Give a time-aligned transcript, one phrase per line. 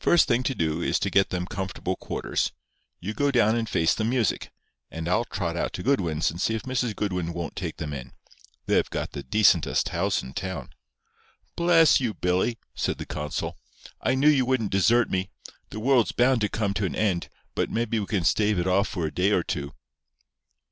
[0.00, 2.50] First thing to do is to get them comfortable quarters.
[2.98, 4.50] You go down and face the music,
[4.90, 6.96] and I'll trot out to Goodwin's and see if Mrs.
[6.96, 8.12] Goodwin won't take them in.
[8.66, 10.70] They've got the decentest house in town."
[11.54, 13.56] "Bless you, Billy!" said the consul.
[14.00, 15.30] "I knew you wouldn't desert me.
[15.68, 18.88] The world's bound to come to an end, but maybe we can stave it off
[18.88, 19.72] for a day or two."